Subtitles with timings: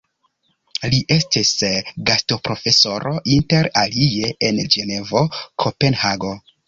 [0.93, 1.51] Li estis
[2.09, 5.23] gastoprofesoro inter alie en Ĝenevo,
[5.67, 6.33] Kopenhago.